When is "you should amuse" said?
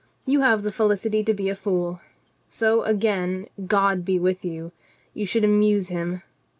5.13-5.89